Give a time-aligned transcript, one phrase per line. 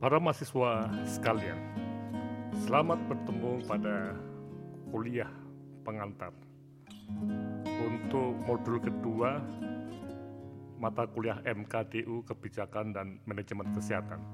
[0.00, 1.60] Para mahasiswa sekalian,
[2.64, 4.16] selamat bertemu pada
[4.88, 5.28] kuliah
[5.84, 6.32] pengantar
[7.84, 9.44] untuk modul kedua
[10.80, 14.24] mata kuliah MKDU Kebijakan dan Manajemen Kesehatan.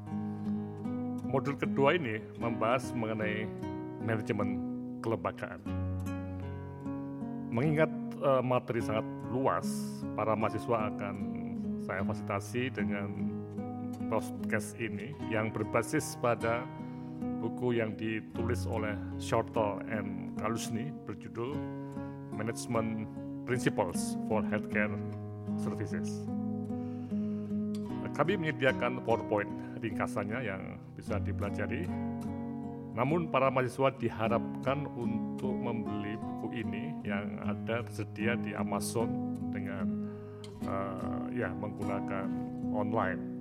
[1.27, 3.51] Modul kedua ini membahas mengenai
[4.07, 4.63] manajemen
[5.03, 5.67] kelembagaan.
[7.51, 7.91] Mengingat
[8.23, 9.03] uh, materi sangat
[9.35, 9.67] luas,
[10.15, 11.15] para mahasiswa akan
[11.83, 13.36] saya fasilitasi dengan
[14.07, 16.63] podcast ini yang berbasis pada
[17.43, 21.55] buku yang ditulis oleh Shortle and Kalusni berjudul
[22.31, 23.11] Management
[23.47, 24.95] Principles for Healthcare
[25.59, 26.27] Services.
[28.17, 29.51] Kami menyediakan PowerPoint
[29.85, 31.85] ringkasannya yang bisa dipelajari.
[32.97, 40.09] Namun para mahasiswa diharapkan untuk membeli buku ini yang ada tersedia di Amazon dengan
[40.65, 42.25] uh, ya menggunakan
[42.73, 43.36] online.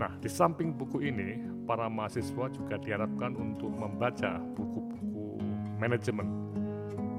[0.00, 5.36] Nah, di samping buku ini, para mahasiswa juga diharapkan untuk membaca buku-buku
[5.76, 6.24] manajemen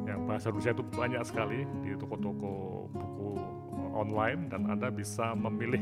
[0.09, 3.37] yang bahasa Rusia itu banyak sekali di toko-toko buku
[3.93, 5.81] online dan Anda bisa memilih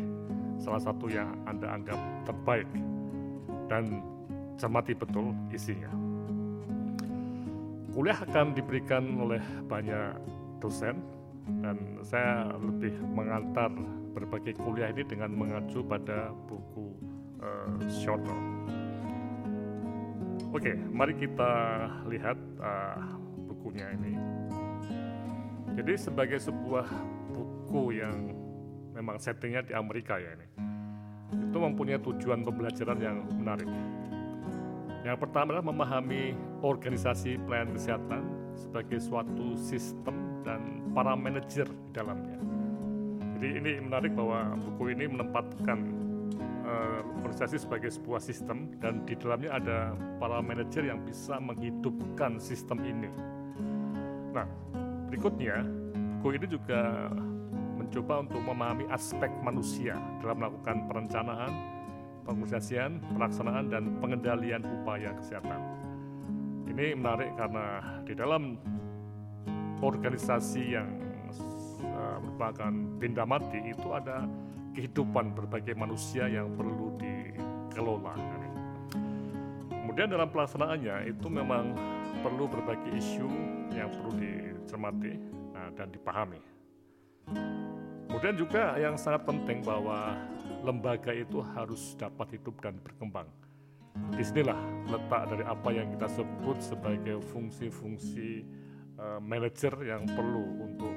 [0.59, 2.67] salah satu yang Anda anggap terbaik
[3.71, 4.03] dan
[4.59, 5.87] cermati betul isinya.
[7.95, 9.39] Kuliah akan diberikan oleh
[9.71, 10.19] banyak
[10.59, 10.99] dosen
[11.61, 13.73] dan saya lebih mengantar
[14.13, 16.93] berbagai kuliah ini dengan mengacu pada buku
[17.41, 18.37] uh, shorter.
[20.49, 21.51] Oke, mari kita
[22.09, 23.01] lihat uh,
[23.49, 24.13] bukunya ini.
[25.77, 26.89] Jadi sebagai sebuah
[27.31, 28.33] buku yang
[28.97, 30.47] memang settingnya di Amerika ya ini,
[31.37, 33.69] itu mempunyai tujuan pembelajaran yang menarik.
[35.05, 38.21] Yang pertama adalah memahami organisasi pelayanan kesehatan
[38.59, 42.37] sebagai suatu sistem dan para manajer di dalamnya.
[43.39, 45.79] Jadi ini menarik bahwa buku ini menempatkan
[46.67, 49.79] uh, organisasi sebagai sebuah sistem dan di dalamnya ada
[50.19, 53.07] para manajer yang bisa menghidupkan sistem ini.
[54.35, 54.43] Nah,
[55.07, 55.63] berikutnya
[56.19, 57.09] buku ini juga
[57.79, 61.51] mencoba untuk memahami aspek manusia dalam melakukan perencanaan,
[62.27, 65.88] pengorganisasian, pelaksanaan dan pengendalian upaya kesehatan.
[66.79, 68.55] Ini menarik karena di dalam
[69.83, 70.87] organisasi yang
[72.23, 74.23] merupakan benda mati itu ada
[74.71, 78.15] kehidupan berbagai manusia yang perlu dikelola.
[79.67, 81.75] Kemudian dalam pelaksanaannya itu memang
[82.23, 83.27] perlu berbagai isu
[83.75, 85.19] yang perlu dicermati
[85.51, 86.39] nah, dan dipahami.
[88.07, 90.15] Kemudian juga yang sangat penting bahwa
[90.63, 93.27] lembaga itu harus dapat hidup dan berkembang.
[94.13, 98.43] Di sinilah letak dari apa yang kita sebut sebagai fungsi-fungsi
[98.99, 100.95] uh, manajer yang perlu untuk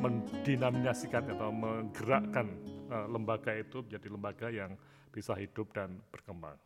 [0.00, 2.48] mendinamisasikan atau menggerakkan
[2.88, 4.72] uh, lembaga itu menjadi lembaga yang
[5.12, 6.56] bisa hidup dan berkembang.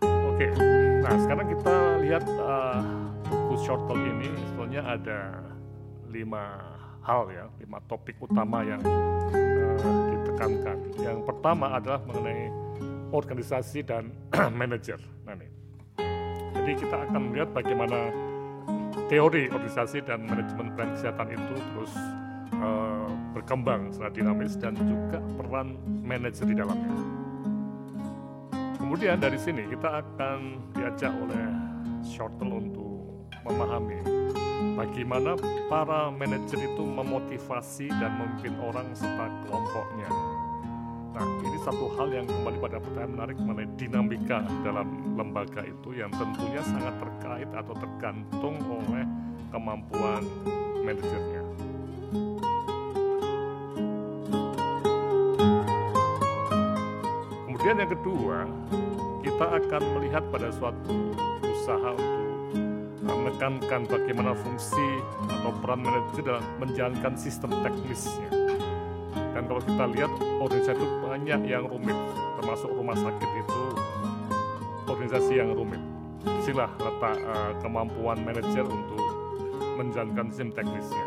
[0.00, 0.48] Oke,
[1.04, 2.99] nah sekarang kita lihat uh,
[3.50, 5.42] buku short talk ini sebetulnya ada
[6.06, 6.62] lima
[7.02, 10.78] hal ya, lima topik utama yang uh, ditekankan.
[11.02, 12.46] Yang pertama adalah mengenai
[13.10, 14.14] organisasi dan
[14.54, 15.02] manajer.
[15.26, 15.50] Nah, ini.
[16.54, 18.14] Jadi kita akan melihat bagaimana
[19.10, 21.92] teori organisasi dan manajemen plan kesehatan itu terus
[22.54, 25.74] uh, berkembang secara dinamis dan juga peran
[26.06, 26.94] manajer di dalamnya.
[28.78, 30.38] Kemudian dari sini kita akan
[30.70, 31.70] diajak oleh
[32.06, 32.79] Shortle untuk
[33.44, 34.20] memahami
[34.80, 35.36] bagaimana
[35.68, 40.10] para manajer itu memotivasi dan memimpin orang serta kelompoknya.
[41.10, 46.08] Nah, ini satu hal yang kembali pada pertanyaan menarik mengenai dinamika dalam lembaga itu yang
[46.14, 49.04] tentunya sangat terkait atau tergantung oleh
[49.50, 50.22] kemampuan
[50.80, 51.42] manajernya.
[57.44, 58.36] Kemudian yang kedua,
[59.20, 61.12] kita akan melihat pada suatu
[61.44, 62.29] usaha untuk
[63.00, 68.30] menekankan bagaimana fungsi atau peran manajer dalam menjalankan sistem teknisnya.
[69.32, 70.12] Dan kalau kita lihat
[70.42, 71.96] organisasi itu banyak yang rumit,
[72.40, 73.62] termasuk rumah sakit itu
[74.84, 75.80] organisasi yang rumit.
[76.20, 79.00] Di sinilah letak uh, kemampuan manajer untuk
[79.80, 81.06] menjalankan sistem teknisnya.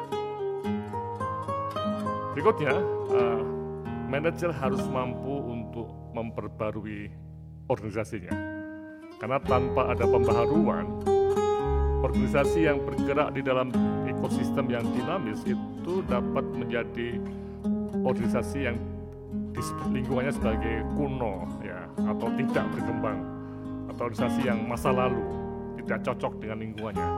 [2.33, 2.73] Berikutnya,
[3.13, 3.41] uh,
[4.09, 5.85] manajer harus mampu untuk
[6.17, 7.13] memperbarui
[7.69, 8.33] organisasinya.
[9.21, 11.12] Karena tanpa ada pembaharuan,
[12.03, 13.71] organisasi yang bergerak di dalam
[14.03, 17.15] ekosistem yang dinamis itu dapat menjadi
[18.03, 18.77] organisasi yang
[19.55, 23.23] disebut lingkungannya sebagai kuno ya atau tidak berkembang
[23.95, 25.23] atau organisasi yang masa lalu
[25.79, 27.09] tidak cocok dengan lingkungannya.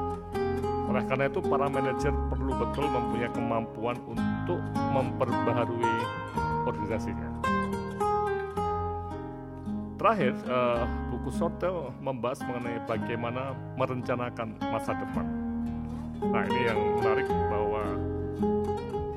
[0.86, 4.62] Oleh karena itu para manajer perlu betul mempunyai kemampuan untuk
[4.94, 5.96] memperbaharui
[6.70, 7.30] organisasinya.
[9.98, 10.86] Terakhir, uh,
[11.26, 15.26] buku Sortel membahas mengenai bagaimana merencanakan masa depan.
[16.22, 17.98] Nah ini yang menarik bahwa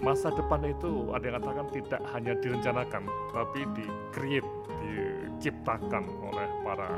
[0.01, 3.05] masa depan itu ada yang katakan tidak hanya direncanakan,
[3.37, 4.49] tapi di-create,
[4.81, 6.89] diciptakan oleh para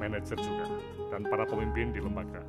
[0.00, 0.64] manajer juga
[1.12, 2.40] dan para pemimpin di lembaga.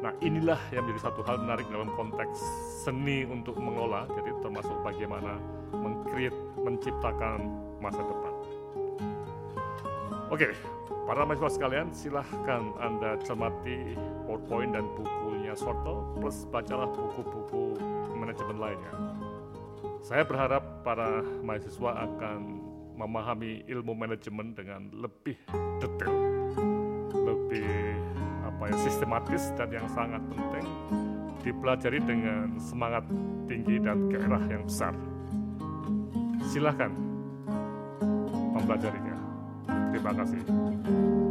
[0.00, 2.40] Nah inilah yang menjadi satu hal menarik dalam konteks
[2.80, 5.36] seni untuk mengelola, jadi termasuk bagaimana
[5.68, 7.44] mengcreate, menciptakan
[7.84, 8.33] masa depan.
[10.34, 10.50] Oke,
[11.06, 13.94] para mahasiswa sekalian, silahkan Anda cermati
[14.26, 17.78] PowerPoint dan bukunya Sorto, plus bacalah buku-buku
[18.18, 18.90] manajemen lainnya.
[20.02, 22.58] Saya berharap para mahasiswa akan
[22.98, 25.38] memahami ilmu manajemen dengan lebih
[25.78, 26.18] detail,
[27.14, 27.94] lebih
[28.42, 30.66] apa ya sistematis dan yang sangat penting
[31.46, 33.06] dipelajari dengan semangat
[33.46, 34.98] tinggi dan gairah yang besar.
[36.50, 36.90] Silahkan
[38.50, 39.13] mempelajarinya.
[40.02, 41.23] te.